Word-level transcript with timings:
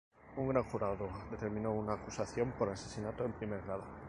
Un 0.37 0.47
gran 0.49 0.63
jurado 0.63 1.07
determinó 1.29 1.73
una 1.75 1.93
acusación 1.93 2.51
por 2.57 2.67
asesinato 2.69 3.23
en 3.23 3.33
primer 3.33 3.61
grado. 3.61 3.83